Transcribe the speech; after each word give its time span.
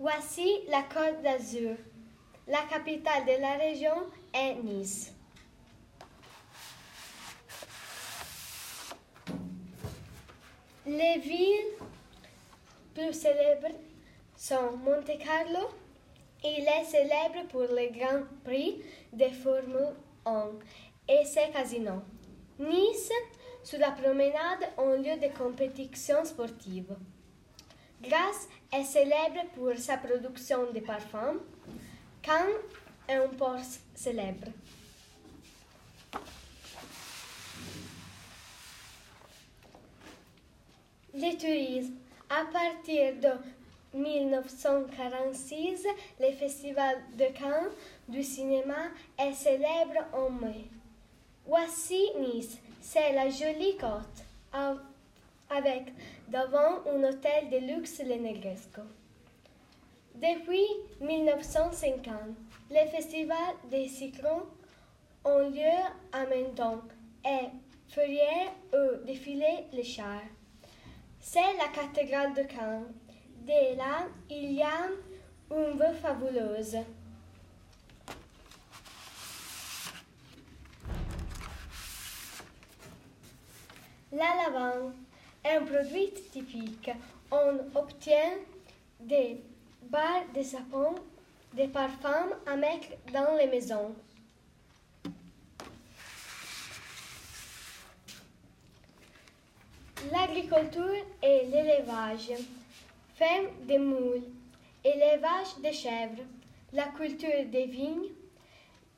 Voici 0.00 0.60
la 0.70 0.82
Côte 0.84 1.20
d'Azur. 1.22 1.76
La 2.48 2.62
capitale 2.70 3.26
de 3.26 3.38
la 3.38 3.58
région 3.58 3.92
est 4.32 4.54
Nice. 4.54 5.12
Les 10.86 11.18
villes 11.18 11.76
plus 12.94 13.12
célèbres 13.12 13.76
sont 14.34 14.74
Monte 14.78 15.18
Carlo. 15.18 15.68
Il 16.44 16.66
est 16.66 16.84
célèbre 16.84 17.46
pour 17.50 17.60
le 17.60 17.92
Grand 17.92 18.22
Prix 18.42 18.82
de 19.12 19.28
Formule 19.28 19.94
1 20.24 20.46
et 21.10 21.26
ses 21.26 21.50
casinos. 21.52 22.00
Nice, 22.58 23.12
sur 23.62 23.78
la 23.78 23.90
promenade, 23.90 24.66
un 24.78 24.96
lieu 24.96 25.18
de 25.20 25.28
compétition 25.36 26.24
sportive. 26.24 26.96
Grasse 28.02 28.48
est 28.72 28.84
célèbre 28.84 29.44
pour 29.54 29.76
sa 29.76 29.98
production 29.98 30.72
de 30.72 30.80
parfums. 30.80 31.40
Cannes 32.22 32.56
est 33.06 33.16
un 33.16 33.28
port 33.28 33.60
célèbre. 33.94 34.48
Le 41.12 41.36
tourisme. 41.38 41.94
À 42.30 42.44
partir 42.44 43.14
de 43.16 43.98
1946, 43.98 45.84
le 46.20 46.32
Festival 46.32 46.96
de 47.18 47.24
Cannes 47.36 47.70
du 48.08 48.22
cinéma 48.22 48.90
est 49.18 49.32
célèbre 49.34 50.06
en 50.12 50.30
mai. 50.30 50.66
Voici 51.44 52.00
Nice, 52.20 52.56
c'est 52.80 53.12
la 53.12 53.28
jolie 53.28 53.76
côte, 53.76 54.24
avec 55.50 55.92
devant 56.28 56.84
un 56.86 57.04
hôtel 57.04 57.50
de 57.50 57.58
luxe 57.58 58.00
le 58.04 58.14
Negresco. 58.16 58.82
Depuis 60.14 60.66
1950, 61.00 62.14
les 62.70 62.86
festivals 62.86 63.56
des 63.70 63.88
cyclones 63.88 64.46
ont 65.24 65.48
lieu 65.48 65.78
à 66.12 66.24
Menton 66.26 66.80
et 67.24 67.48
Ferrières 67.88 68.52
où 68.72 69.04
défilé 69.04 69.66
les 69.72 69.84
chars. 69.84 70.22
C'est 71.18 71.56
la 71.58 71.68
cathédrale 71.68 72.34
de 72.34 72.42
Cannes. 72.42 72.92
De 73.46 73.76
là, 73.76 74.06
il 74.28 74.52
y 74.52 74.62
a 74.62 74.88
une 75.50 75.72
vue 75.72 75.96
fabuleuse. 76.00 76.76
La 84.12 84.34
lavande 84.36 84.92
un 85.44 85.64
produit 85.64 86.12
typique. 86.32 86.90
On 87.30 87.58
obtient 87.74 88.38
des 88.98 89.40
barres 89.82 90.26
de 90.34 90.42
savon, 90.42 90.94
des 91.54 91.68
parfums 91.68 92.34
à 92.46 92.56
mettre 92.56 92.88
dans 93.12 93.36
les 93.36 93.46
maisons. 93.46 93.94
L'agriculture 100.10 101.04
et 101.22 101.46
l'élevage. 101.46 102.32
Ferme 103.14 103.48
des 103.66 103.78
moules, 103.78 104.22
élevage 104.82 105.58
des 105.62 105.74
chèvres, 105.74 106.22
la 106.72 106.86
culture 106.86 107.44
des 107.46 107.66
vignes. 107.66 108.08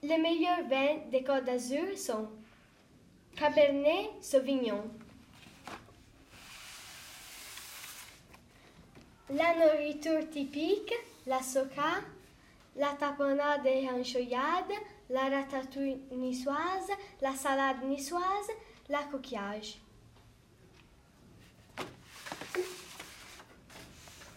Les 0.00 0.18
meilleurs 0.18 0.68
vins 0.68 0.98
des 1.10 1.24
Côtes 1.24 1.44
d'Azur 1.44 1.96
sont 1.98 2.28
Cabernet 3.36 4.10
Sauvignon. 4.20 4.84
La 9.34 9.54
nourriture 9.54 10.28
typique, 10.28 10.92
la 11.26 11.40
soca, 11.40 12.02
la 12.76 12.92
tapenade 12.98 13.66
et 13.66 13.88
anchoyade, 13.88 14.74
la 15.08 15.30
ratatouille 15.30 16.02
niçoise, 16.10 16.92
la 17.22 17.32
salade 17.34 17.82
niçoise, 17.84 18.50
la 18.90 19.02
coquillage. 19.04 19.78